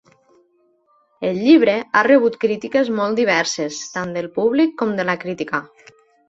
El 1.31 1.35
llibre 1.41 1.75
ha 1.99 2.03
rebut 2.07 2.37
crítiques 2.45 2.89
molt 3.01 3.21
diverses, 3.23 3.79
tant 3.99 4.15
del 4.17 4.31
públic 4.41 4.75
com 4.83 4.97
de 5.03 5.07
la 5.13 5.17
crítica. 5.27 5.63